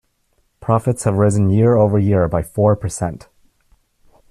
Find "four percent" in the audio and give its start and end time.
2.41-3.27